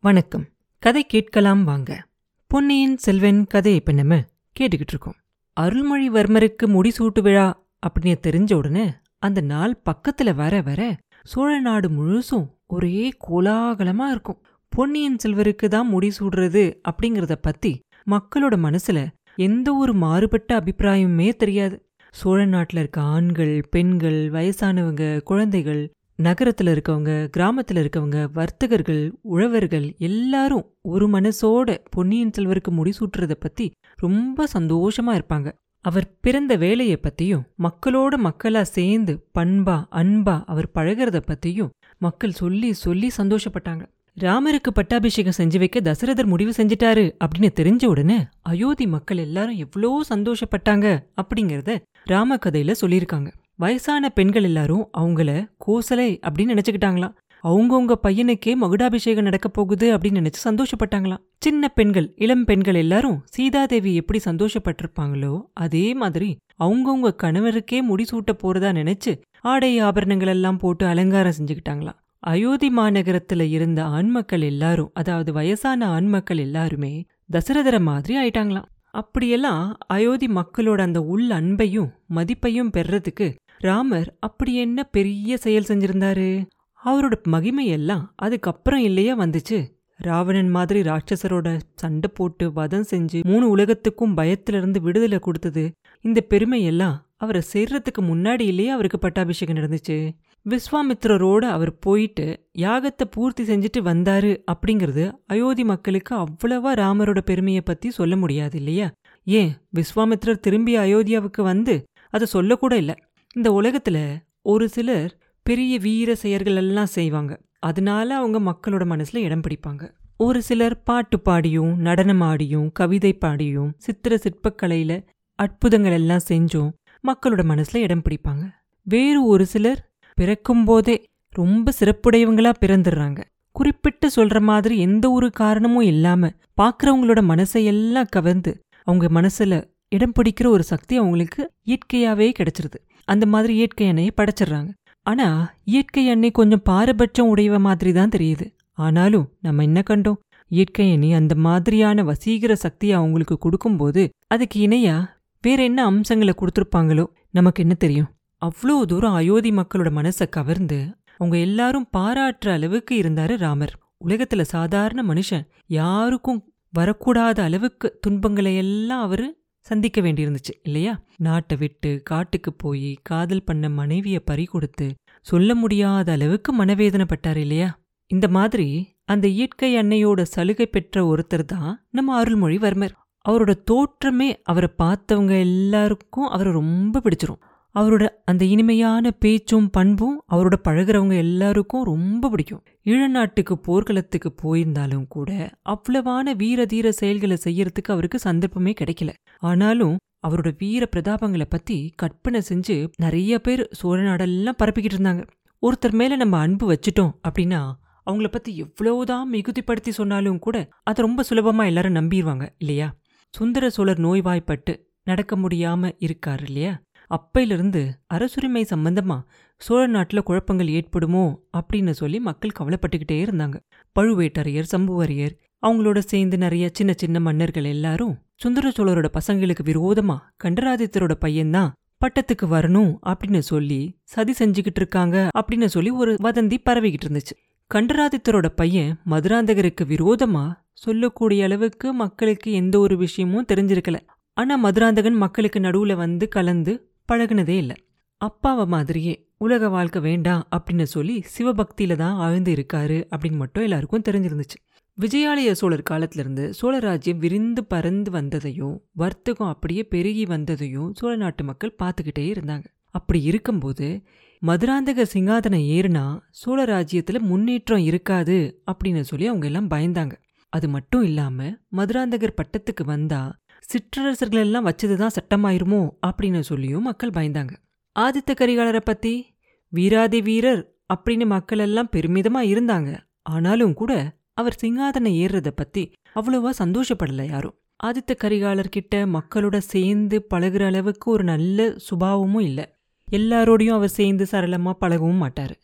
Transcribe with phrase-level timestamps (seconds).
[0.00, 0.44] வணக்கம்.
[0.78, 2.06] கதை கேட்கலாம் வாங்க.
[2.46, 4.16] பொன்னியின் செல்வன் கதையை இப்ப நம்ம
[4.60, 5.14] கேட்டுக்கிட்டு இருக்கோம்.
[5.60, 13.12] அருள்மொழிவர்மருக்கு முடிசூட்டு விழா அப்படின்னு தெரிஞ்ச உடனே அந்த நாள் பக்கத்துல வர வர சோழ நாடு முழுசும் ஒரே
[13.28, 14.42] கோலாகலமா இருக்கும்.
[14.68, 19.06] பொன்னியின் செல்வருக்கு தான் முடிசூடுறது அப்படிங்கறத பத்தி மக்களோட மனசுல
[19.36, 21.88] எந்த ஒரு மாறுபட்ட அபிப்பிராயமுமே தெரியாது.
[22.10, 31.06] சோழ நாட்டுல இருக்க ஆண்கள் பெண்கள் வயசானவங்க குழந்தைகள் நகரத்தில் இருக்கவங்க கிராமத்தில் இருக்கவங்க வர்த்தகர்கள் உழவர்கள் எல்லாரும் ஒரு
[31.08, 35.52] மனசோட பொன்னியின் செல்வருக்கு முடிசூட்டுறதை பத்தி ரொம்ப சந்தோஷமா இருப்பாங்க.
[35.80, 43.10] அவர் பிறந்த வேலையை பத்தியும் மக்களோட மக்களா சேர்ந்து பண்பா அன்பா அவர் பழகிறத பத்தியும் மக்கள் சொல்லி சொல்லி
[43.16, 43.84] சந்தோஷப்பட்டாங்க.
[44.20, 50.98] ராமருக்கு பட்டாபிஷேகம் செஞ்சு வைக்க தசரதர் முடிவு செஞ்சிட்டாரு அப்படின்னு தெரிஞ்ச உடனே அயோத்தி மக்கள் எல்லாரும் எவ்வளோ சந்தோஷப்பட்டாங்க
[51.22, 53.28] அப்படிங்கறத ராம கதையில சொல்லியிருக்காங்க.
[53.58, 55.30] வயசான பெண்கள் எல்லாரும் அவங்கள
[55.66, 57.14] கோசலை அப்படின்னு நினைச்சுக்கிட்டாங்களாம்.
[57.44, 61.22] அவங்கவுங்க பையனுக்கே மகுடாபிஷேகம் நடக்க போகுது அப்படின்னு நினைச்சு சந்தோஷப்பட்டாங்களாம்.
[61.40, 69.14] சின்ன பெண்கள் இளம் பெண்கள் எல்லாரும் சீதாதேவி எப்படி சந்தோஷப்பட்டிருப்பாங்களோ அதே மாதிரி அவங்கவுங்க கணவருக்கே முடிசூட்ட போறதா நினைச்சு
[69.40, 71.98] ஆடை ஆபரணங்கள் எல்லாம் போட்டு அலங்காரம் செஞ்சுக்கிட்டாங்களாம்.
[72.22, 76.94] அயோத்தி மாநகரத்துல இருந்த ஆண்மக்கள் எல்லாரும் அதாவது வயசான ஆண்மக்கள் எல்லாருமே
[77.32, 78.70] தசரதர மாதிரி ஆயிட்டாங்களாம்.
[78.90, 83.26] அப்படியெல்லாம் அயோத்தி மக்களோட அந்த உள் அன்பையும் மதிப்பையும் பெறறதுக்கு
[83.58, 86.46] ராமர் அப்படி என்ன பெரிய செயல் செஞ்சிருந்தாரு?
[86.84, 89.74] அவரோட மகிமையெல்லாம் அதுக்கப்புறம் இல்லையா வந்துச்சு.
[89.96, 95.72] ராவணன் மாதிரி ராட்சசரோட சண்டை போட்டு வதம் செஞ்சு மூணு உலகத்துக்கும் பயத்திலிருந்து விடுதலை கொடுத்தது.
[96.00, 100.10] இந்த பெருமையெல்லாம் அவரை சேர்றதுக்கு முன்னாடி இல்லையே அவருக்கு பட்டாபிஷேகம் நடந்துச்சு.
[100.46, 108.16] விஸ்வாமித்ரரோட அவர் போயிட்டு யாகத்தை பூர்த்தி செஞ்சுட்டு வந்தாரு அப்படிங்கிறது அயோத்தி மக்களுக்கு அவ்வளவா ராமரோட பெருமையை பத்தி சொல்ல
[108.16, 108.92] முடியாது இல்லையா?
[109.24, 112.94] ஏன் விஸ்வாமித்ரர் திரும்பி அயோத்தியாவுக்கு வந்து அதை சொல்லக்கூட இல்லை.
[113.36, 113.98] இந்த உலகத்துல
[114.42, 117.32] ஒரு சிலர் பெரிய வீர செயல்கள் எல்லாம் செய்வாங்க.
[117.58, 119.90] அதனால அவங்க மக்களோட மனசுல இடம் பிடிப்பாங்க.
[120.16, 126.70] ஒரு சிலர் பாட்டு பாடியும் நடனம் ஆடியும் கவிதை பாடியும் சித்திர சிற்பக்கலையில அற்புதங்கள் எல்லாம் செஞ்சும்
[127.04, 128.44] மக்களோட மனசுல இடம் பிடிப்பாங்க.
[128.82, 129.82] வேறு ஒரு சிலர்
[130.14, 130.96] பிறக்கும்போதே
[131.30, 133.20] ரொம்ப சிறப்புடையவங்களா பிறந்துடுறாங்க.
[133.52, 136.30] குறிப்பிட்டு சொல்ற மாதிரி எந்த ஒரு காரணமும் இல்லாம
[136.62, 138.52] பாக்குறவங்களோட மனசையெல்லாம் கவர்ந்து
[138.82, 142.78] அவங்க மனசுல இடம் பிடிக்கிற ஒரு சக்தி அவங்களுக்கு இயற்கையாவே கிடைச்சிருது.
[143.08, 144.70] அந்த மாதிரி இயற்கை எண்ணெயை படைச்சிடுறாங்க.
[145.06, 145.26] ஆனா
[145.64, 148.46] இயற்கை எண்ணெய் கொஞ்சம் பாரபட்சம் உடையவ மாதிரி தான் தெரியுது.
[148.78, 150.20] ஆனாலும் நம்ம என்ன கண்டோம்?
[150.50, 154.96] இயற்கை எண்ணெய் அந்த மாதிரியான வசீகர சக்தியை அவங்களுக்கு கொடுக்கும்போது அதுக்கு இணையா
[155.44, 158.10] வேற என்ன அம்சங்களை கொடுத்துருப்பாங்களோ நமக்கு என்ன தெரியும்?
[158.42, 160.78] அவ்வளோ தூரம் அயோத்தி மக்களோட மனசை கவர்ந்து
[161.16, 163.74] அவங்க எல்லாரும் பாராட்டுற அளவுக்கு இருந்தாரு ராமர்.
[164.06, 165.44] உலகத்துல சாதாரண மனுஷன்
[165.78, 166.40] யாருக்கும்
[166.74, 169.26] வரக்கூடாத அளவுக்கு துன்பங்களை எல்லாம் அவரு
[169.66, 170.92] சந்திக்க வேண்டியிருந்துச்சு இல்லையா?
[171.18, 174.86] நாட்டை விட்டு காட்டுக்கு போய் காதல் பண்ண மனைவியை பறி கொடுத்து
[175.26, 177.70] சொல்ல முடியாத அளவுக்கு மனவேதனைப்பட்டார் இல்லையா?
[178.10, 178.68] இந்த மாதிரி
[179.04, 182.94] அந்த இயற்கை அன்னையோட சலுகை பெற்ற ஒருத்தர் தான் நம்ம அருள்மொழிவர்மர்.
[183.24, 187.42] அவரோட தோற்றமே அவரை பார்த்தவங்க எல்லாருக்கும் அவரை ரொம்ப பிடிச்சிரும்.
[187.74, 192.62] அவரோட அந்த இனிமையான பேச்சும் பண்பும் அவரோட பழகுறவங்க எல்லாருக்கும் ரொம்ப பிடிக்கும்.
[192.84, 195.30] ஈழநாட்டுக்கு போர்க்களத்துக்கு போயிருந்தாலும் கூட
[195.68, 199.12] அவ்வளவான வீர தீர செயல்களை செய்யறதுக்கு அவருக்கு சந்தர்ப்பமே கிடைக்கல.
[199.38, 199.96] ஆனாலும்
[200.28, 205.26] அவரோட வீர பிரதாபங்களை பத்தி கற்பனை செஞ்சு நிறைய பேர் சோழ நாடெல்லாம் பரப்பிக்கிட்டு இருந்தாங்க.
[205.62, 207.72] ஒருத்தர் மேல நம்ம அன்பு வச்சுட்டோம் அப்படின்னா
[208.10, 212.96] அவங்கள பத்தி எவ்வளவுதான் மிகுதிப்படுத்தி சொன்னாலும் கூட அதை ரொம்ப சுலபமா எல்லாரும் நம்பிடுவாங்க இல்லையா?
[213.32, 216.80] சுந்தர சோழர் நோய்வாய்ப்பட்டு நடக்க முடியாம இருக்காரு இல்லையா?
[217.06, 219.22] அப்பையிலிருந்து அரசுரிமை சம்பந்தமா
[219.56, 223.54] சோழ நாட்டுல குழப்பங்கள் ஏற்படுமோ அப்படின்னு சொல்லி மக்கள் கவலைப்பட்டுக்கிட்டே இருந்தாங்க.
[224.00, 231.70] பழுவேட்டரையர் சம்புவரையர் அவங்களோட சேர்ந்து நிறைய சின்ன சின்ன மன்னர்கள் எல்லாரும் சுந்தர சோழரோட பசங்களுக்கு விரோதமா கண்டராதித்தரோட பையன்தான்
[232.00, 237.34] பட்டத்துக்கு வரணும் அப்படின்னு சொல்லி சதி செஞ்சுக்கிட்டு இருக்காங்க அப்படின்னு சொல்லி ஒரு வதந்தி பரவிக்கிட்டு இருந்துச்சு.
[237.74, 243.96] கண்டராதித்தரோட பையன் மதுராந்தகருக்கு விரோதமா சொல்லக்கூடிய அளவுக்கு மக்களுக்கு எந்த ஒரு விஷயமும் தெரிஞ்சிருக்கல.
[244.32, 247.74] ஆனா மதுராந்தகன் மக்களுக்கு நடுவுல வந்து கலந்து பழகுனதே இல்ல.
[248.16, 254.58] அப்பாவை மாதிரியே உலக வாழ்க்கை வேண்டாம் அப்படின்னு சொல்லி சிவபக்தியில தான் ஆழ்ந்து இருக்காரு அப்படின்னு மட்டும் எல்லாருக்கும் தெரிஞ்சிருந்துச்சு.
[255.00, 261.74] விஜயாலய சோழர் காலத்துல இருந்து சோழராஜ்யம் விரிந்து பறந்து வந்ததையும் வர்த்தகம் அப்படியே பெருகி வந்ததையும் சோழ நாட்டு மக்கள்
[261.82, 262.64] பார்த்துக்கிட்டே இருந்தாங்க.
[262.90, 264.02] அப்படி இருக்கும்போது
[264.46, 270.12] மதுராந்தக சிங்காதனம் ஏறுனா சோழ ராஜ்யத்துல முன்னேற்றம் இருக்காது அப்படின்னு சொல்லி அவங்க எல்லாம் பயந்தாங்க.
[270.48, 277.56] அது மட்டும் இல்லாம மதுராந்தகர் பட்டத்துக்கு வந்தா சிற்றரசர்கள் எல்லாம் வச்சதுதான் சட்டமாயிருமோ அப்படின்னு சொல்லியும் மக்கள் பயந்தாங்க.
[278.00, 279.36] ஆதித்த கரிகாலரை பத்தி
[279.68, 282.98] வீராதி வீரர் அப்படின்னு மக்கள் எல்லாம் பெருமிதமா இருந்தாங்க.
[283.22, 285.82] ஆனாலும் கூட அவர் சிங்காதனம் ஏறுறத பத்தி
[286.14, 287.54] அவ்வளவா சந்தோஷப்படல யாரும்.
[287.80, 292.66] ஆதித்த கரிகாலர்கிட்ட மக்களோட சேர்ந்து பழகுற அளவுக்கு ஒரு நல்ல சுபாவமும் இல்லை.
[293.08, 295.54] எல்லாரோடையும் அவர் சேர்ந்து சரளமா பழகவும் மாட்டார்.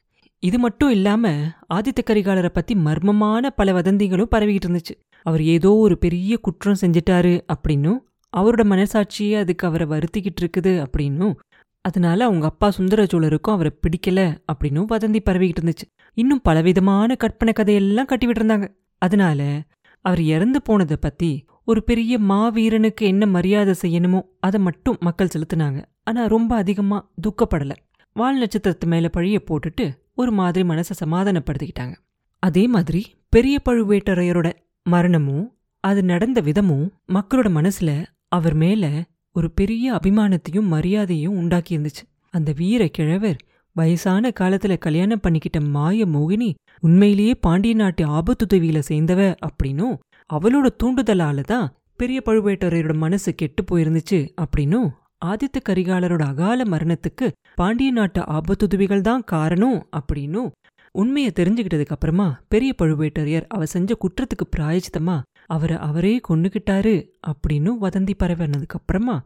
[0.43, 1.31] இது மட்டும் இல்லாம
[1.75, 4.95] ஆதித்த கரிகாலரை பத்தி மர்மமான பல வதந்திகளும் பரவிக்கிட்டு இருந்துச்சு.
[5.27, 8.01] அவர் ஏதோ ஒரு பெரிய குற்றம் செஞ்சிட்டாரு அப்படின்னும்
[8.33, 11.35] அவரோட மனசாட்சியே அதுக்கு அவரை வருத்திக்கிட்டு இருக்குது அப்படின்னும்
[11.83, 14.21] அதனால அவங்க அப்பா சுந்தர சோழருக்கும் அவரை பிடிக்கல
[14.53, 15.87] அப்படின்னும் வதந்தி பரவிக்கிட்டு இருந்துச்சு.
[16.15, 18.67] இன்னும் பலவிதமான கற்பனை கதையெல்லாம் கட்டிவிட்டு இருந்தாங்க
[18.99, 19.63] அதனால
[20.01, 25.85] அவர் இறந்து போனதை பத்தி ஒரு பெரிய மாவீரனுக்கு என்ன மரியாதை செய்யணுமோ அதை மட்டும் மக்கள் செலுத்தினாங்க.
[26.05, 27.73] ஆனா ரொம்ப அதிகமா துக்கப்படல.
[28.13, 31.95] வால் நட்சத்திரத்து மேல பழிய போட்டுட்டு ஒரு மாதிரி மனசை சமாதானப்படுத்திக்கிட்டாங்க.
[32.43, 34.53] அதே மாதிரி பெரிய பழுவேட்டரையரோட
[34.83, 35.47] மரணமும்
[35.85, 37.91] அது நடந்த விதமும் மக்களோட மனசுல
[38.29, 39.05] அவர் மேல
[39.37, 42.03] ஒரு பெரிய அபிமானத்தையும் மரியாதையும் உண்டாக்கி இருந்துச்சு
[42.35, 43.39] அந்த வீர கிழவர்
[43.77, 46.49] வயசான காலத்துல கல்யாணம் பண்ணிக்கிட்ட மாய மோகினி
[46.83, 49.95] உண்மையிலேயே பாண்டிய நாட்டு ஆபத்துதவியில சேர்ந்தவ அப்படின்னும்
[50.31, 54.89] அவளோட தூண்டுதலால தான் பெரிய பழுவேட்டரையரோட மனசு கெட்டு போயிருந்துச்சு அப்படின்னும்
[55.25, 60.51] ஆதித்த கரிகாலரோட அகால மரணத்துக்கு பாண்டிய நாட்டு ஆபத்துதவிகள் தான் காரணம் அப்படின்னும்
[60.95, 65.17] உண்மையை தெரிஞ்சுக்கிட்டதுக்கு அப்புறமா பெரிய பழுவேட்டரையர் அவ செஞ்ச குற்றத்துக்கு பிராயச்சித்தமா
[65.53, 66.95] அவரை அவரே கொன்னுக்கிட்டாரு
[67.27, 69.17] அப்படின்னு வதந்தி பரவினதுக்கு அப்புறமா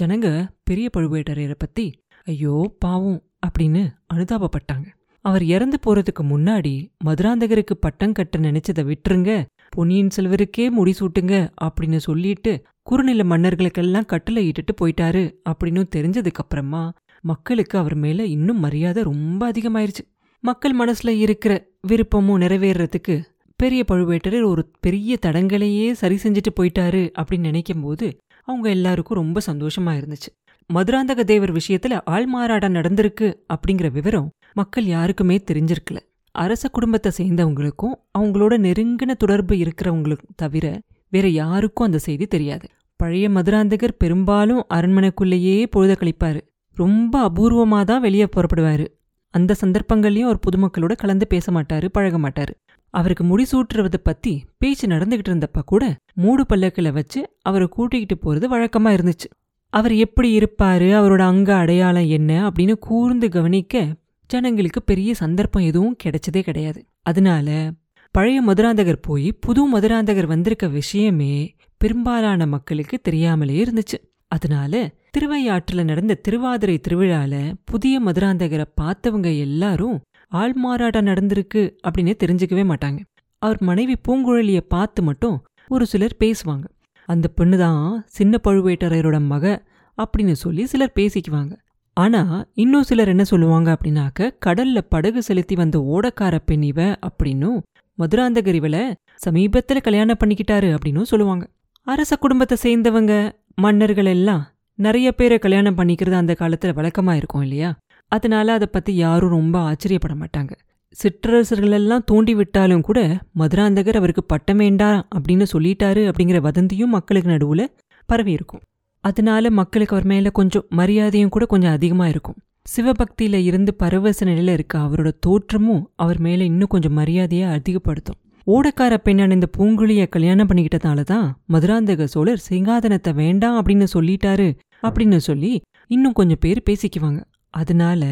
[0.00, 0.28] ஜனங்க
[0.64, 1.86] பெரிய பழுவேட்டரையரை பத்தி
[2.24, 3.82] ஐயோ பாவம் அப்படின்னு
[4.14, 4.86] அனுதாபப்பட்டாங்க.
[5.24, 6.74] அவர் இறந்து போறதுக்கு முன்னாடி
[7.04, 11.34] மதுராந்தகருக்கு பட்டம் கட்ட நினைச்சதை விட்டுருங்க பொன்னியின் செல்வருக்கே முடிசூட்டுங்க
[11.64, 12.52] அப்படின்னு சொல்லிட்டு
[12.82, 20.04] குறுநில மன்னர்களுக்கெல்லாம் கட்டளை இட்டுட்டு போயிட்டாரு அப்படின்னு தெரிஞ்சதுக்கு அப்புறமா மக்களுக்கு அவர் மேல இன்னும் மரியாதை ரொம்ப அதிகமாயிருச்சு.
[20.44, 21.52] மக்கள் மனசுல இருக்கிற
[21.88, 23.14] விருப்பமும் நிறைவேறதுக்கு
[23.62, 28.06] பெரிய பழுவேட்டரர் ஒரு பெரிய தடங்களையே சரி செஞ்சுட்டு போயிட்டாரு அப்படின்னு நினைக்கும் போது
[28.48, 30.30] அவங்க எல்லாருக்கும் ரொம்ப சந்தோஷமா இருந்துச்சு.
[30.70, 36.00] மதுராந்தக தேவர் விஷயத்துல ஆள்மாறாட்டம் நடந்திருக்கு அப்படிங்கிற விவரம் மக்கள் யாருக்குமே தெரிஞ்சிருக்கல.
[36.34, 40.66] அரச குடும்பத்தை சேர்ந்தவங்களுக்கும் அவங்களோட நெருங்கின தொடர்பு இருக்கிறவங்களுக்கும் தவிர
[41.08, 42.66] வேற யாருக்கும் அந்த செய்தி தெரியாது.
[43.00, 46.40] பழைய மதுராந்தகர் பெரும்பாலும் அரண்மனைக்குள்ளேயே பொழுத கழிப்பாரு.
[46.76, 48.86] ரொம்ப அபூர்வமா தான் வெளியே புறப்படுவாரு.
[49.34, 52.54] அந்த சந்தர்ப்பங்கள்லயும் அவர் பொதுமக்களோட கலந்து பேச மாட்டாரு பழக மாட்டாரு.
[52.92, 59.28] அவருக்கு முடிசூட்டுறது பத்தி பேச்சு நடந்துகிட்டு இருந்தப்ப கூட மூடு பல்லக்கில் வச்சு அவரை கூட்டிக்கிட்டு போறது வழக்கமா இருந்துச்சு.
[59.68, 60.88] அவர் எப்படி இருப்பாரு?
[60.98, 62.48] அவரோட அங்க அடையாளம் என்ன?
[62.48, 63.94] அப்படின்னு கூர்ந்து கவனிக்க
[64.26, 66.86] ஜனங்களுக்கு பெரிய சந்தர்ப்பம் எதுவும் கிடைச்சதே கிடையாது.
[67.02, 67.72] அதனால
[68.10, 73.98] பழைய மதுராந்தகர் போய் புது மதுராந்தகர் வந்திருக்க விஷயமே பெரும்பாலான மக்களுக்கு தெரியாமலே இருந்துச்சு.
[74.28, 80.00] அதனால திருவையாற்றுல நடந்த திருவாதிரை திருவிழால புதிய மதுராந்தகரை பார்த்தவங்க எல்லாரும்
[80.32, 83.00] ஆள்மாறாட்டம் நடந்திருக்கு அப்படின்னு தெரிஞ்சுக்கவே மாட்டாங்க.
[83.38, 85.36] அவர் மனைவி பூங்குழலிய பார்த்து மட்டும்
[85.68, 86.64] ஒரு சிலர் பேசுவாங்க.
[87.08, 89.62] அந்த பெண்ணு தான் சின்ன பழுவேட்டரையரோட மக
[89.98, 91.52] அப்படின்னு சொல்லி சிலர் பேசிக்குவாங்க.
[91.96, 97.58] ஆனா இன்னும் சிலர் என்ன சொல்லுவாங்க அப்படின்னாக்க கடல்ல படகு செலுத்தி வந்த ஓடக்கார பெண் இவ அப்படின்னும்
[97.98, 98.94] மதுராந்தகர் சமீபத்தில்
[99.26, 101.44] சமீபத்துல கல்யாணம் பண்ணிக்கிட்டாரு அப்படின்னும் சொல்லுவாங்க.
[101.86, 104.42] அரச குடும்பத்தை சேர்ந்தவங்க மன்னர்கள் எல்லாம்
[104.78, 107.70] நிறைய பேரை கல்யாணம் பண்ணிக்கிறது அந்த காலத்துல வழக்கமா இருக்கும் இல்லையா?
[108.12, 110.52] அதனால அதை பற்றி யாரும் ரொம்ப ஆச்சரியப்பட மாட்டாங்க.
[110.96, 113.00] சிற்றரசர்கள் எல்லாம் தூண்டி விட்டாலும் கூட
[113.40, 117.64] மதுராந்தகர் அவருக்கு பட்டம் வேண்டாம் அப்படின்னு சொல்லிட்டாரு அப்படிங்கிற வதந்தியும் மக்களுக்கு நடுவுல
[118.08, 118.62] பரவி இருக்கும்.
[119.04, 122.38] அதனால மக்களுக்கு அவர் மேல கொஞ்சம் மரியாதையும் கூட கொஞ்சம் அதிகமா இருக்கும்.
[122.66, 128.18] சிவபக்தியில இருந்து பரவச நிலையில இருக்க அவரோட தோற்றமும் அவர் மேல இன்னும் கொஞ்சம் மரியாதையை அதிகப்படுத்தும்.
[128.46, 134.48] ஓடக்கார பெண்ணான இந்த பூங்குழியை கல்யாணம் பண்ணிக்கிட்டதால தான் மதுராந்தக சோழர் சிங்காதனத்தை வேண்டாம் அப்படின்னு சொல்லிட்டாரு
[134.86, 135.52] அப்படின்னு சொல்லி
[135.94, 137.20] இன்னும் கொஞ்சம் பேர் பேசிக்குவாங்க.
[137.52, 138.02] அதனால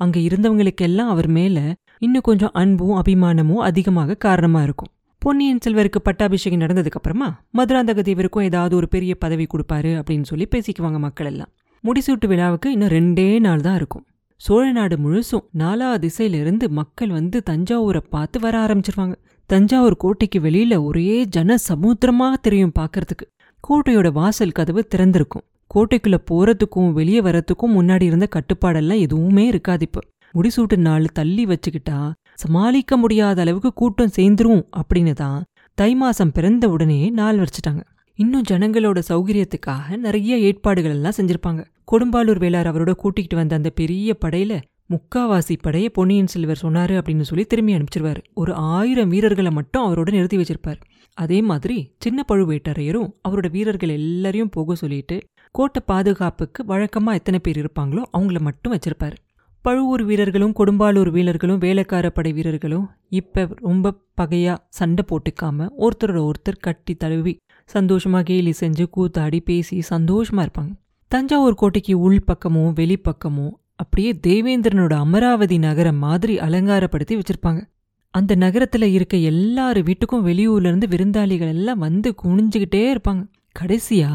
[0.00, 1.58] அங்க இருந்தவங்களுக்கெல்லாம் அவர் மேல
[1.98, 4.90] இன்னும் கொஞ்சம் அன்பும் அபிமானமும் அதிகமாக காரணமா இருக்கும்.
[5.22, 7.28] பொன்னியின் செல்வருக்கு பட்டாபிஷேகம் நடந்ததுக்கு அப்புறமா
[7.58, 11.50] மதுராந்தக தேவருக்கும் ஏதாவது ஒரு பெரிய பதவி கொடுப்பாரு அப்படின்னு சொல்லி பேசிக்குவாங்க மக்கள் எல்லாம்
[11.84, 14.04] முடிசூட்டு விழாவுக்கு இன்னும் ரெண்டே நாள் தான் இருக்கும்.
[14.40, 19.16] சோழ நாடு முழுசும் நாலா திசையிலிருந்து மக்கள் வந்து தஞ்சாவூரை பார்த்து வர ஆரம்பிச்சிருவாங்க.
[19.50, 23.26] தஞ்சாவூர் கோட்டைக்கு வெளியில ஒரே ஜன சமுத்திரமாக தெரியும் பார்க்கறதுக்கு.
[23.64, 25.44] கோட்டையோட வாசல் கதவு திறந்திருக்கும்.
[25.74, 30.00] கோட்டைக்குள்ள போறதுக்கும் வெளியே வரத்துக்கும் முன்னாடி இருந்த கட்டுப்பாடெல்லாம் எதுவுமே இருக்காது இப்போ.
[30.34, 31.98] முடிசூட்டு நாள் தள்ளி வச்சுக்கிட்டா
[32.34, 35.38] சமாளிக்க முடியாத அளவுக்கு கூட்டம் சேர்ந்துரும் அப்படின்னு தான்
[35.74, 37.82] தை மாசம் பிறந்த உடனே நாள் வரைச்சிட்டாங்க.
[38.18, 41.60] இன்னும் ஜனங்களோட சௌகரியத்துக்காக நிறைய ஏற்பாடுகள் எல்லாம் செஞ்சிருப்பாங்க.
[41.92, 44.54] கொடும்பாலூர் வேளார் அவரோட கூட்டிகிட்டு வந்த அந்த பெரிய படையில
[44.90, 48.20] முக்காவாசி படைய பொன்னியின் செல்வர் சொன்னாரு அப்படின்னு சொல்லி திரும்பி அனுப்பிச்சிருவாரு.
[48.34, 50.80] ஒரு ஆயிரம் வீரர்களை மட்டும் அவரோட நிறுத்தி வச்சிருப்பார்.
[51.14, 55.16] அதே மாதிரி சின்ன பழுவேட்டரையரும் அவரோட வீரர்கள் எல்லாரையும் போக சொல்லிட்டு
[55.50, 59.16] கோட்டை பாதுகாப்புக்கு வழக்கமா எத்தனை பேர் இருப்பாங்களோ அவங்கள மட்டும் வச்சிருப்பாரு.
[59.64, 66.94] பழுவூர் வீரர்களும் கொடும்பாலூர் வீரர்களும் வேலைக்கார படை வீரர்களும் இப்ப ரொம்ப பகையா சண்டை போட்டுக்காம ஒருத்தரோட ஒருத்தர் கட்டி
[66.94, 67.36] தழுவி
[67.74, 70.72] சந்தோஷமா கேலி செஞ்சு கூத்தாடி பேசி சந்தோஷமா இருப்பாங்க.
[71.08, 77.60] தஞ்சாவூர் கோட்டைக்கு உள் பக்கமும் வெளிப்பக்கமும் அப்படியே தேவேந்திரனோட அமராவதி நகரம் மாதிரி அலங்காரப்படுத்தி வச்சிருப்பாங்க.
[78.10, 83.22] அந்த நகரத்துல இருக்க எல்லாரு வீட்டுக்கும் வெளியூர்ல இருந்து விருந்தாளிகள் எல்லாம் வந்து குனிஞ்சுக்கிட்டே இருப்பாங்க.
[83.60, 84.10] கடைசியா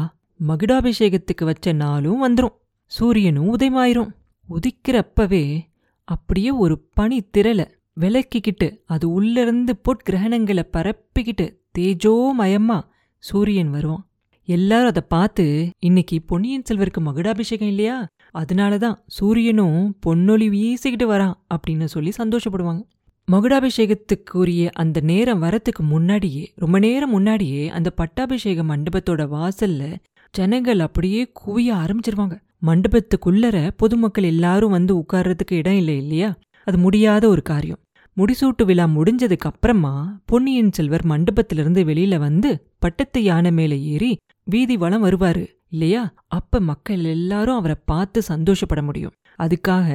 [0.48, 2.54] மகுடாபிஷேகத்துக்கு வச்ச நாளும் வந்துரும்.
[2.86, 4.10] சூரியனும் உதயமாயிரும்.
[4.50, 5.60] உதிக்கிறப்பவே
[6.04, 7.60] அப்படியே ஒரு பனி திரள
[8.00, 11.46] விளக்கிக்கிட்டு அது உள்ளிருந்து பொற்கிரகணங்களை பரப்பிக்கிட்டு
[11.78, 12.80] தேஜோமயமா
[13.18, 14.06] சூரியன் வருவான்.
[14.48, 18.06] எல்லாரும் அதை பார்த்து இன்னைக்கு பொன்னியின் செல்வருக்கு மகுடாபிஷேகம் இல்லையா?
[18.30, 22.82] அதனால தான் சூரியனும் பொன்னொளி வீசிக்கிட்டு வரான் அப்படின்னு சொல்லி சந்தோஷப்படுவாங்க.
[23.28, 29.94] மகுடாபிஷேகத்துக்குரிய அந்த நேரம் வரத்துக்கு முன்னாடியே ரொம்ப நேரம் முன்னாடியே அந்த பட்டாபிஷேக மண்டபத்தோட வாசல்ல
[30.34, 32.34] ஜனங்கள் அப்படியே குவிய ஆரம்பிச்சிருவாங்க.
[32.66, 36.30] மண்டபத்துக்குள்ளர பொதுமக்கள் எல்லாரும் வந்து உட்கார்றதுக்கு இடம் இல்லை இல்லையா?
[36.66, 37.80] அது முடியாத ஒரு காரியம்.
[38.16, 39.92] முடிசூட்டு விழா முடிஞ்சதுக்கு அப்புறமா
[40.24, 44.10] பொன்னியின் செல்வர் மண்டபத்திலிருந்து வெளியில வந்து பட்டத்து யானை மேல ஏறி
[44.44, 46.02] வீதி வளம் வருவாரு இல்லையா?
[46.28, 49.14] அப்ப மக்கள் எல்லாரும் அவரை பார்த்து சந்தோஷப்பட முடியும்.
[49.38, 49.88] அதுக்காக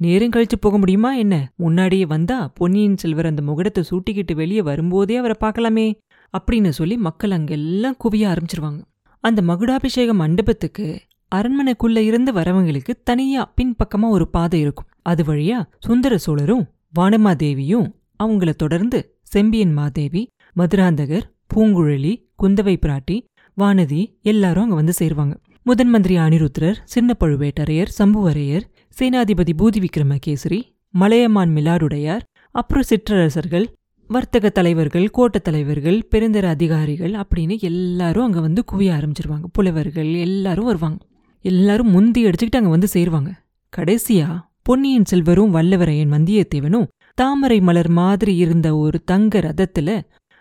[0.00, 1.34] நேரம் கழிச்சு போக முடியுமா என்ன?
[1.56, 5.86] முன்னாடியே வந்தா பொன்னியின் செல்வர் அந்த முகடத்தை சூட்டிக்கிட்டு வெளியே வரும்போதே அவரை பார்க்கலாமே
[6.34, 8.80] அப்படின்னு சொல்லி மக்கள் அங்கெல்லாம் குவிய ஆரம்பிச்சிருவாங்க.
[9.24, 10.86] அந்த மகுடாபிஷேக மண்டபத்துக்கு
[11.32, 14.88] அரண்மனைக்குள்ள இருந்து வரவங்களுக்கு தனியா பின்பக்கமா ஒரு பாதை இருக்கும்.
[15.02, 16.64] அது வழியா சுந்தர சோழரும்
[16.98, 17.86] வானமாதேவியும்
[18.24, 20.22] அவங்கள தொடர்ந்து செம்பியன் மாதேவி
[20.56, 22.12] மதுராந்தகர் பூங்குழலி
[22.42, 23.16] குந்தவை பிராட்டி
[23.56, 25.34] வானதி எல்லாரும் அங்க வந்து சேருவாங்க.
[25.62, 28.64] முதன் மந்திரி அனிருத்ரர் சின்ன பழுவேட்டரையர் சம்புவரையர்
[28.96, 30.60] சேனாதிபதி பூதி விக்ரமகேசரி
[30.94, 33.66] மலையமான் மிலாடுடையார் அப்புறம் சிற்றரசர்கள்
[34.14, 39.46] வர்த்தக தலைவர்கள் கோட்ட தலைவர்கள் பெருந்தர அதிகாரிகள் அப்படின்னு எல்லாரும் அங்க வந்து குவிய ஆரம்பிச்சிருவாங்க.
[39.52, 41.00] புலவர்கள் எல்லாரும் வருவாங்க.
[41.44, 43.30] எல்லாரும் முந்தி அடிச்சுக்கிட்டு அங்க வந்து சேருவாங்க.
[43.76, 44.28] கடைசியா
[44.62, 49.90] பொன்னியின் செல்வரும் வல்லவரையன் வந்தியத்தேவனும் தாமரை மலர் மாதிரி இருந்த ஒரு தங்க ரதத்துல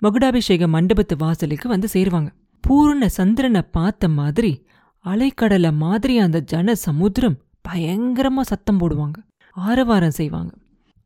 [0.01, 2.30] மகுடாபிஷேக மண்டபத்து வாசலுக்கு வந்து சேருவாங்க.
[2.63, 4.51] பூர்ண சந்திரனை பார்த்த மாதிரி
[5.06, 7.38] அலைக்கடலை மாதிரி அந்த ஜன சமுத்திரம்
[7.68, 9.18] பயங்கரமா சத்தம் போடுவாங்க.
[9.51, 10.51] ஆரவாரம் செய்வாங்க.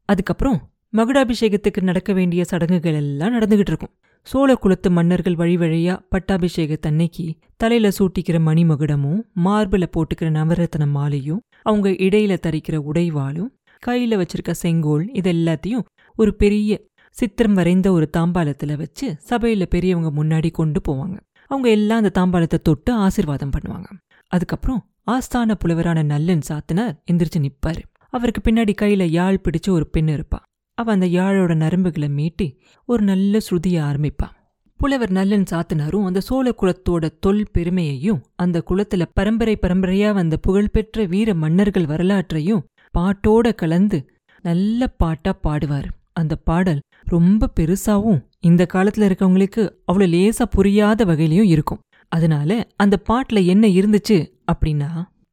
[0.09, 0.59] அதுக்கப்புறம்
[0.95, 7.25] மகுடாபிஷேகத்துக்கு நடக்க வேண்டிய சடங்குகள் எல்லாம் நடந்துகிட்டு இருக்கும் சோழ குலத்து மன்னர்கள் வழி வழியா பட்டாபிஷேகத்தன்னைக்கு
[7.57, 13.49] தலையில சூட்டிக்கிற மணிமகுடமும் மார்பில போட்டுக்கிற நவரத்தன மாலையும் அவங்க இடையில தரிக்கிற உடைவாளும்
[13.87, 15.83] கையில வச்சிருக்க செங்கோல் இது எல்லாத்தையும்
[16.15, 21.17] ஒரு பெரிய சித்திரம் வரைந்த ஒரு தாம்பாலத்துல வச்சு சபையில பெரியவங்க முன்னாடி கொண்டு போவாங்க.
[21.47, 23.85] அவங்க எல்லாம் அந்த தாம்பாலத்தை தொட்டு ஆசிர்வாதம் பண்ணுவாங்க.
[24.27, 27.81] அதுக்கப்புறம் ஆஸ்தான புலவரான நல்லன் சாத்தினார் எந்திரிச்சு நிப்பாரு.
[28.09, 30.39] அவருக்கு பின்னாடி கையில யாழ் பிடிச்சு ஒரு பெண் இருப்பா.
[30.77, 32.47] அவ அந்த யாழோட நரம்புகளை மீட்டி
[32.85, 34.33] ஒரு நல்ல ஸ்ருதியை ஆரம்பிப்பான்
[34.79, 41.33] புலவர் நல்லன் சாத்தனாரும் அந்த சோழ குலத்தோட தொல் பெருமையையும் அந்த குலத்துல பரம்பரை பரம்பரையா வந்த புகழ்பெற்ற வீர
[41.33, 42.65] மன்னர்கள் வரலாற்றையும்
[42.97, 43.99] பாட்டோட கலந்து
[44.41, 45.87] நல்ல பாட்டா பாடுவார்.
[46.13, 51.81] அந்த பாடல் ரொம்ப பெருசாவும் இந்த காலத்துல இருக்கவங்களுக்கு அவ்வளோ லேசா புரியாத வகையிலையும் இருக்கும்.
[52.11, 54.17] அதனால அந்த பாட்டுல என்ன இருந்துச்சு
[54.51, 54.89] அப்படின்னா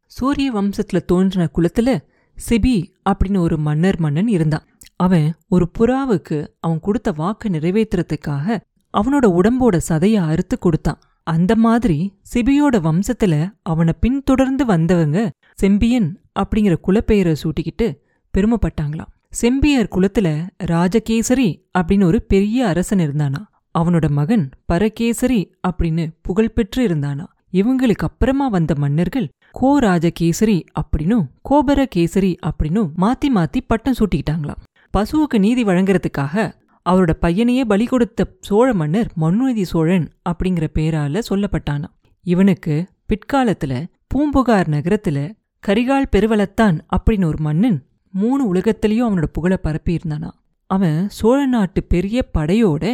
[0.06, 1.90] சூரிய வம்சத்துல தோன்றின குலத்துல
[2.36, 2.76] சிபி
[3.10, 4.66] அப்படின்னு ஒரு மன்னர் மன்னன் இருந்தான்.
[4.96, 8.58] அவன் ஒரு புறாவுக்கு அவன் கொடுத்த வாக்கு நிறைவேற்றுறதுக்காக
[8.94, 11.00] அவனோட உடம்போட சதைய அறுத்து கொடுத்தான்.
[11.22, 11.98] அந்த மாதிரி
[12.34, 16.08] சிபியோட வம்சத்துல அவனை பின்தொடர்ந்து வந்தவங்க செம்பியன்
[16.40, 17.86] அப்படிங்கிற குலப்பெயரை சூட்டிக்கிட்டு
[18.34, 19.12] பெருமைப்பட்டாங்களாம்.
[19.30, 20.28] செம்பியர் குலத்துல
[20.64, 21.48] ராஜகேசரி
[21.78, 23.40] அப்படின்னு ஒரு பெரிய அரசன் இருந்தானா.
[23.78, 27.26] அவனோட மகன் பரகேசரி அப்படின்னு புகழ்பெற்று இருந்தானா.
[27.52, 34.62] இவங்களுக்கு அப்புறமா வந்த மன்னர்கள் கோ ராஜகேசரி அப்படின்னும் கோபர கேசரி அப்படின்னும் மாத்தி மாத்தி பட்டம் சூட்டிக்கிட்டாங்களாம்.
[34.94, 36.34] பசுவுக்கு நீதி வழங்குறதுக்காக
[36.86, 41.88] அவரோட பையனையே பலி கொடுத்த சோழ மன்னர் மனுநீதி சோழன் அப்படிங்கிற பேரால சொல்லப்பட்டானா
[42.24, 42.74] இவனுக்கு
[43.08, 43.72] பிற்காலத்துல
[44.08, 45.18] பூம்புகார் நகரத்துல
[45.64, 47.78] கரிகால் பெருவளத்தான் அப்படின்னு ஒரு மன்னன்
[48.14, 50.30] மூணு உலகத்திலையும் அவனோட புகழ பரப்பியிருந்தானா
[50.70, 52.84] அவன் சோழ நாட்டு பெரிய படையோட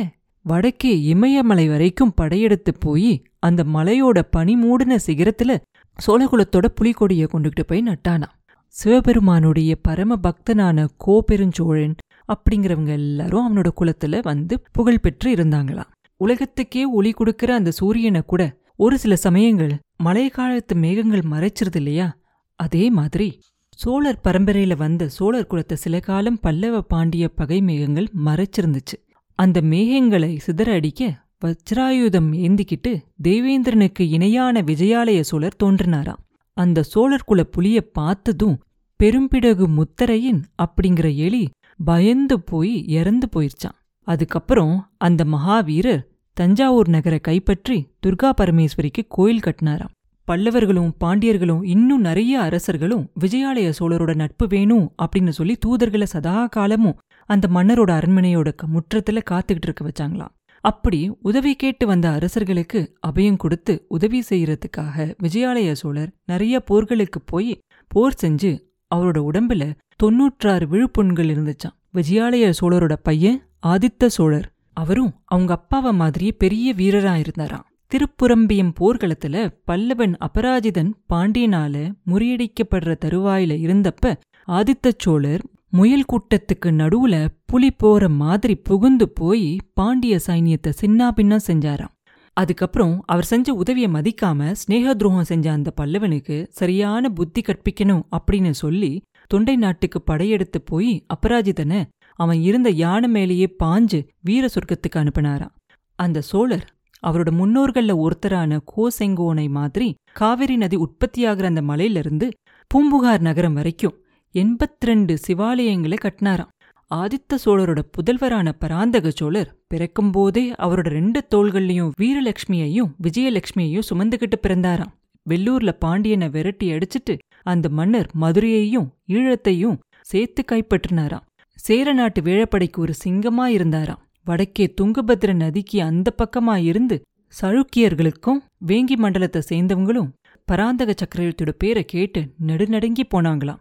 [0.44, 5.54] வடக்கே இமயமலை வரைக்கும் படையெடுத்து போய் அந்த மலையோட பனி மூடின சிகரத்துல
[5.98, 8.28] சோழகுலத்தோட புலிகொடியை கொண்டுகிட்டு போய் நட்டானா
[8.74, 11.94] சிவபெருமானுடைய பரம பக்தனான கோபெருஞ்சோழன்
[12.28, 15.90] அப்படிங்கிறவங்க எல்லாரும் அவனோட குலத்துல வந்து புகழ் பெற்று இருந்தாங்களாம்.
[16.16, 18.42] உலகத்துக்கே ஒளி கொடுக்கிற அந்த சூரியனை கூட
[18.76, 22.18] ஒரு சில சமயங்கள் மழை காலத்து மேகங்கள் மறைச்சிருது இல்லையா?
[22.60, 23.28] அதே மாதிரி
[23.74, 28.96] சோழர் பரம்பரையில வந்த சோழர் குலத்தை சில காலம் பல்லவ பாண்டிய பகை மேகங்கள் மறைச்சிருந்துச்சு.
[29.38, 32.92] அந்த மேகங்களை சிதற அடிக்க வஜ்ராயுதம் ஏந்திக்கிட்டு
[33.28, 36.20] தேவேந்திரனுக்கு இணையான விஜயாலய சோழர் தோன்றினாராம்.
[36.56, 38.56] அந்த சோழர் குல புலிய பார்த்ததும்
[39.00, 41.44] பெரும்பிடகு முத்தரையின் அப்படிங்கிற எலி
[41.84, 43.78] பயந்து போய் இறந்து போயிருச்சான்
[44.08, 46.02] அதுக்கப்புறம் அந்த மகாவீரர்
[46.36, 49.94] தஞ்சாவூர் நகரை கைப்பற்றி துர்கா பரமேஸ்வரிக்கு கோயில் கட்டினாராம்.
[50.28, 57.48] பல்லவர்களும் பாண்டியர்களும் இன்னும் நிறைய அரசர்களும் விஜயாலய சோழரோட நட்பு வேணும் அப்படின்னு சொல்லி தூதர்களை சதா காலமும் அந்த
[57.54, 60.34] மன்னரோட அரண்மனையோட முற்றத்துல காத்துக்கிட்டு இருக்க வச்சாங்களாம்.
[60.60, 68.14] அப்படி உதவி கேட்டு வந்த அரசர்களுக்கு அபயம் கொடுத்து உதவி செய்யறதுக்காக விஜயாலய சோழர் நிறைய போர்களுக்கு போய் போர்
[68.22, 68.60] செஞ்சு
[68.94, 74.52] அவரோட உடம்புல தொன்னூற்றாறு விழுப்புண்கள் இருந்துச்சான் விஜயாலய சோழரோட பையன் ஆதித்த சோழர்.
[74.72, 84.14] அவரும் அவங்க அப்பாவை மாதிரியே பெரிய வீரரா இருந்தாராம் திருப்புரம்பியம் போர்க்களத்துல பல்லவன் அபராஜிதன் பாண்டியனால முறியடிக்கப்படுற தருவாயில இருந்தப்ப
[84.48, 85.40] ஆதித்த சோழர்
[85.72, 91.92] முயல் கூட்டத்துக்கு நடுவுல புலி போற மாதிரி புகுந்து போய் பாண்டிய சைனியத்தை சின்னாபின்னா செஞ்சாராம்.
[92.32, 99.02] அதுக்கப்புறம் அவர் செஞ்ச உதவியை மதிக்காம ஸ்னேக துரோகம் செஞ்ச அந்த பல்லவனுக்கு சரியான புத்தி கற்பிக்கணும் அப்படின்னு சொல்லி
[99.26, 101.84] தொண்டை நாட்டுக்கு படையெடுத்து போய் அபராஜிதனை
[102.14, 105.54] அவன் இருந்த யானை மேலேயே பாஞ்சு வீர சொர்க்கத்துக்கு அனுப்பினாராம்.
[105.94, 106.66] அந்த சோழர்
[107.06, 112.30] அவரோட முன்னோர்கள்ல ஒருத்தரான கோசெங்கோனை மாதிரி காவிரி நதி உற்பத்தியாகிற அந்த மலையிலிருந்து
[112.68, 113.96] பூம்புகார் நகரம் வரைக்கும்
[114.34, 116.50] எண்பத்திரண்டு சிவாலயங்களை கட்டினாராம்.
[116.90, 124.92] ஆதித்த சோழரோட புதல்வரான பராந்தக சோழர் பிறக்கும்போதே அவரோட ரெண்டு தோள்கள்லயும் வீரலட்சுமியையும் விஜயலட்சுமியையும் சுமந்துகிட்டு பிறந்தாராம்.
[125.26, 131.26] வெள்ளூர்ல பாண்டியனை விரட்டி அடிச்சிட்டு அந்த மன்னர் மதுரையையும் ஈழத்தையும் சேர்த்து கைப்பற்றினாராம்.
[131.56, 134.02] சேர நாட்டு வேழப்படைக்கு ஒரு சிங்கமா இருந்தாராம்.
[134.24, 136.96] வடக்கே துங்கபத்ர நதிக்கு அந்த பக்கமா இருந்து
[137.40, 140.12] சழுக்கியர்களுக்கும் வேங்கி மண்டலத்தை சேர்ந்தவங்களும்
[140.48, 143.60] பராந்தக சக்கரவர்த்தியோட பேரை கேட்டு நடுநடுங்கி போனாங்களாம்.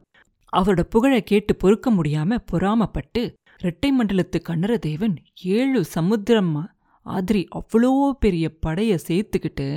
[0.57, 3.21] அவரோட புகழை கேட்டு பொறுக்க முடியாம பொறாமப்பட்டு
[3.59, 6.71] இரட்டை மண்டலத்து கண்ணரதேவன் ஏழு சமுத்திரம்
[7.05, 9.67] ஆதிரி அவ்வளோ பெரிய படைய சேர்த்துக்கிட்டு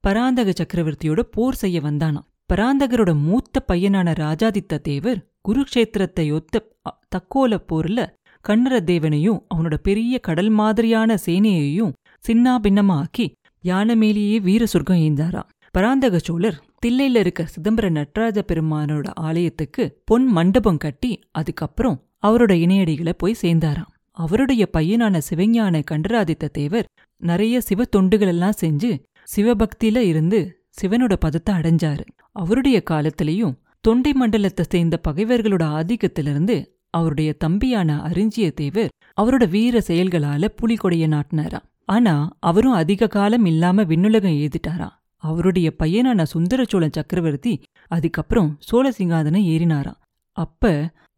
[0.00, 2.26] பராந்தக சக்கரவர்த்தியோட போர் செய்ய வந்தானாம்.
[2.52, 6.68] பராந்தகரோட மூத்த பையனான ராஜாதித்த தேவர் குருக்ஷேத்திரத்தை ஒத்த
[7.16, 8.00] தக்கோல போர்ல
[8.48, 11.92] கண்ணரதேவனையும் அவனோட பெரிய கடல் மாதிரியான சேனையையும்
[12.26, 13.26] சின்னா பின்னமாக்கி
[13.60, 15.48] யானை மேலேயே வீர சொர்க்கம் ஏந்தாராம்.
[15.70, 23.40] பராந்தக சோழர் தில்லையில இருக்க சிதம்பர நடராஜ பெருமானோட ஆலயத்துக்கு பொன் மண்டபம் கட்டி அதுக்கப்புறம் அவரோட இணையடிகளை போய்
[23.42, 23.90] சேர்ந்தாராம்.
[24.10, 26.88] அவருடைய பையனான சிவஞான கண்டராதித்த தேவர்
[27.22, 28.90] நிறைய சிவ தொண்டுகளெல்லாம் செஞ்சு
[29.36, 30.40] சிவபக்தியில இருந்து
[30.80, 32.04] சிவனோட பதத்தை அடைஞ்சாரு.
[32.32, 36.56] அவருடைய காலத்திலையும் தொண்டை மண்டலத்தை சேர்ந்த பகைவர்களோட ஆதிக்கத்திலிருந்து
[36.90, 41.68] அவருடைய தம்பியான அரிஞ்சிய தேவர் அவரோட வீர செயல்களால புலிகொடைய நாட்டினாராம்.
[41.84, 47.54] ஆனா அவரும் அதிக காலம் இல்லாம விண்ணுலகம் எழுதிட்டாராம் அவருடைய பையனான சுந்தர சக்கரவர்த்தி
[47.88, 50.00] அதுக்கப்புறம் சோழ சிங்காதனம் ஏறினாராம்.
[50.36, 50.70] அப்ப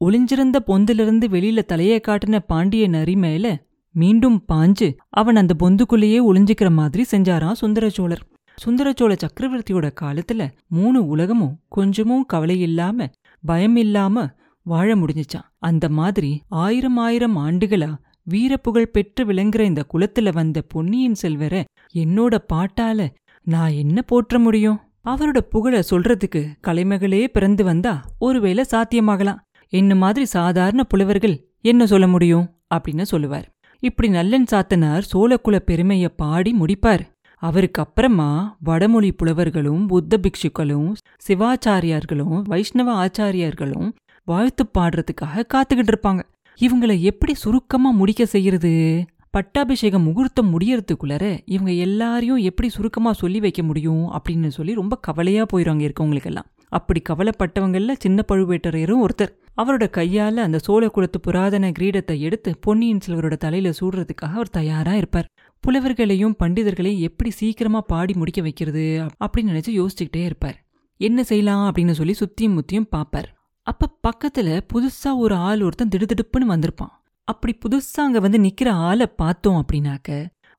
[0.05, 3.47] ஒளிஞ்சிருந்த பொந்திலிருந்து வெளியில தலையை காட்டின பாண்டிய நரி மேல
[3.95, 8.25] மீண்டும் பாஞ்சு அவன் அந்த பொந்துக்குள்ளேயே ஒளிஞ்சிக்கிற மாதிரி செஞ்சாராம் சுந்தர சோழர்
[8.59, 13.09] சுந்தர சோழ சக்கரவர்த்தியோட காலத்துல மூணு உலகமும் கொஞ்சமும் கவலை இல்லாம
[13.45, 14.27] பயம் இல்லாம
[14.67, 17.91] வாழ முடிஞ்சுச்சான் அந்த மாதிரி ஆயிரம் ஆயிரம் ஆண்டுகளா
[18.31, 21.55] வீரப்புகழ் பெற்று விளங்குற இந்த குலத்துல வந்த பொன்னியின் செல்வர
[21.95, 23.09] என்னோட பாட்டால
[23.45, 24.81] நான் என்ன போற்ற முடியும்?
[25.05, 29.39] அவரோட புகழ சொல்றதுக்கு கலைமகளே பிறந்து வந்தா ஒருவேளை சாத்தியமாகலாம்.
[29.69, 32.51] என்ன மாதிரி சாதாரண புலவர்கள் என்ன சொல்ல முடியும்?
[32.75, 33.49] அப்படின்னு சொல்லுவார்.
[33.81, 37.01] இப்படி நல்லன் சாத்தனார் சோழக்குல பெருமைய பாடி முடிப்பார்.
[37.39, 40.93] அவருக்கு அப்புறமா வடமொழி புலவர்களும் புத்த பிக்ஷுக்களும்
[41.27, 43.93] சிவாச்சாரியார்களும் வைஷ்ணவ ஆச்சாரியார்களும்
[44.25, 46.23] வாழ்த்து பாடுறதுக்காக காத்துக்கிட்டு இருப்பாங்க.
[46.61, 49.05] இவங்களை எப்படி சுருக்கமா முடிக்க செய்யறது?
[49.35, 55.83] பட்டாபிஷேகம் முகூர்த்தம் முடியறதுக்குள்ளார இவங்க எல்லாரையும் எப்படி சுருக்கமாக சொல்லி வைக்க முடியும் அப்படின்னு சொல்லி ரொம்ப கவலையாக போயிடுவாங்க
[55.87, 56.49] இருக்கவங்களுக்கெல்லாம்.
[56.69, 59.33] அப்படி கவலைப்பட்டவங்களில் சின்ன பழுவேட்டரையரும் ஒருத்தர்.
[59.63, 65.29] அவரோட கையால் அந்த சோழ குலத்து புராதன கிரீடத்தை எடுத்து பொன்னியின் செல்வரோட தலையில் சூடுறதுக்காக அவர் தயாராக இருப்பார்.
[65.65, 68.87] புலவர்களையும் பண்டிதர்களையும் எப்படி சீக்கிரமாக பாடி முடிக்க வைக்கிறது
[69.25, 70.59] அப்படின்னு நினச்சி யோசிச்சுக்கிட்டே இருப்பார்.
[70.97, 73.31] என்ன செய்யலாம் அப்படின்னு சொல்லி சுத்தியும் முத்தியும் பார்ப்பார்.
[73.63, 76.95] அப்போ பக்கத்தில் புதுசாக ஒரு ஆள் ஒருத்தன் திடுதிடுப்புன்னு வந்திருப்பான்.
[77.29, 80.09] அப்படி புதுசாக அங்கே வந்து நிற்கிற ஆளை பார்த்தோம் அப்படின்னாக்க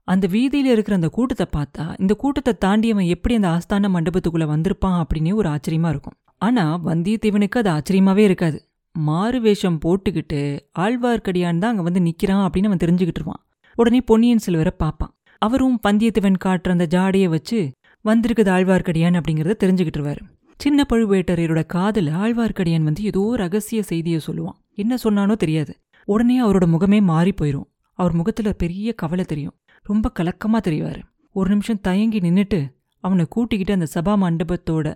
[0.08, 4.97] அந்த வீதியில் இருக்கிற அந்த கூட்டத்தை பார்த்தா இந்த கூட்டத்தை தாண்டி அவன் எப்படி அந்த ஆஸ்தான மண்டபத்துக்குள்ளே வந்திருப்பான்
[5.01, 6.15] அப்படின்னே ஒரு ஆச்சரியமா இருக்கும்.
[6.41, 8.58] ஆனால் வந்தியத்தேவனுக்கு அது ஆச்சரியமாகவே இருக்காது.
[8.95, 10.41] மாறு வேஷம் போட்டுக்கிட்டு
[10.80, 13.41] ஆழ்வார்க்கடியான் தான் அங்கே வந்து நிற்கிறான் அப்படின்னு அவன் தெரிஞ்சுக்கிட்டு இருவான்
[13.78, 15.13] உடனே பொன்னியின் செல்வரை பார்ப்பான்.
[15.41, 17.60] அவரும் வந்தியத்தேவன் காட்டுற அந்த ஜாடையை வச்சு
[18.06, 20.21] வந்திருக்குது ஆழ்வார்க்கடியான் அப்படிங்கிறத தெரிஞ்சுக்கிட்டுருவாரு
[20.60, 24.58] சின்ன பழுவேட்டரையரோட காதில் ஆழ்வார்க்கடியான் வந்து ஏதோ ரகசிய செய்தியை சொல்லுவான்.
[24.73, 25.73] என்ன சொன்னானோ தெரியாது.
[26.06, 27.70] உடனே அவரோட முகமே மாறி போயிரும்.
[28.00, 29.56] அவர் முகத்துல பெரிய கவலை தெரியும்.
[29.84, 31.02] ரொம்ப கலக்கமா தெரிவாரு.
[31.32, 32.60] ஒரு நிமிஷம் தயங்கி நின்னுட்டு
[33.04, 34.88] அவனை கூட்டிக்கிட்டு அந்த சபா மண்டபத்தோட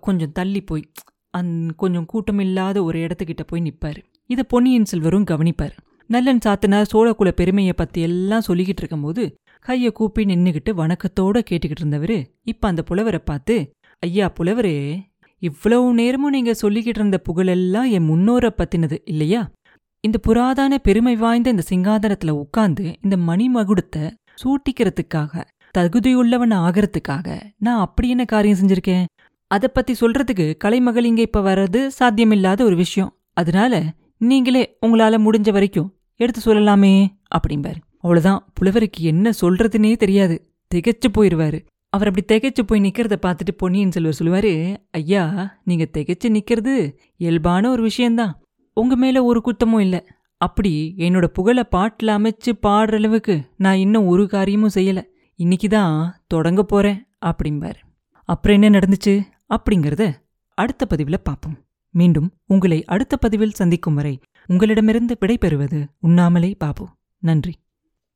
[0.00, 0.90] கொஞ்சம் தள்ளி போய்
[1.30, 5.74] அந் கொஞ்சம் கூட்டம் இல்லாத ஒரு இடத்துக்கிட்ட போய் நிற்பாரு இதை பொன்னியின் செல்வரும் கவனிப்பார்.
[6.06, 12.68] நல்லன் சாத்தனார் சோழக்குல பெருமையை பத்தி எல்லாம் சொல்லிக்கிட்டு இருக்கும்போது கையை கூப்பி நின்னுகிட்டு வணக்கத்தோட கேட்டுக்கிட்டு இருந்தவர் இப்ப
[12.68, 13.56] அந்த புலவரை பார்த்து
[13.98, 14.76] ஐயா புலவரே
[15.42, 19.50] இவ்வளவு நேரமும் நீங்க சொல்லிக்கிட்டு இருந்த புகழெல்லாம் என் முன்னோரை பத்தினது இல்லையா?
[20.04, 24.10] இந்த புராதான பெருமை வாய்ந்த இந்த சிங்காதனத்துல உட்கார்ந்து இந்த மணிமகுடத்தை
[24.42, 25.44] சூட்டிக்கிறதுக்காக
[25.78, 29.04] தகுதியுள்ளவன் ஆகிறதுக்காக நான் அப்படி என்ன காரியம் செஞ்சிருக்கேன்?
[29.46, 33.16] அதை பத்தி சொல்றதுக்கு கலைமகள் இங்க இப்ப வர்றது சாத்தியமில்லாத ஒரு விஷயம்.
[33.32, 33.82] அதனால
[34.18, 37.80] நீங்களே உங்களால முடிஞ்ச வரைக்கும் எடுத்து சொல்லலாமே அப்படிம்பாரு.
[37.98, 38.46] அவ்வளவுதான்.
[38.54, 40.52] புலவருக்கு என்ன சொல்றதுன்னே தெரியாது.
[40.74, 41.66] திகைச்சு போயிருவாரு.
[41.88, 47.82] அவர் அப்படி திகைச்சு போய் நிக்கிறத பார்த்துட்டு பொன்னியின் செல்வர் சொல்லுவாரு ஐயா நீங்க திகைச்சு நிக்கிறது இயல்பான ஒரு
[47.82, 48.38] விஷயம்தான்.
[48.74, 50.04] உங்க மேல ஒரு குத்தமும் இல்ல.
[50.36, 55.02] அப்படி என்னோட புகழ பாட்டுல அமைச்சு பாடுற அளவுக்கு நான் இன்னும் ஒரு காரியமும் செய்யல.
[55.38, 57.74] இன்னைக்குதான் தொடங்க போறேன் அப்படிம்பார்.
[58.24, 59.22] அப்புறம் என்ன நடந்துச்சு?
[59.48, 60.12] அப்படிங்கறத
[60.54, 61.58] அடுத்த பதிவுல பார்ப்போம்
[61.90, 66.88] மீண்டும் உங்களை அடுத்த பதிவில் சந்திக்கும் வரை உங்களிடமிருந்து விடைபெறுவது உண்ணாமலே பாபு.
[67.18, 67.54] நன்றி.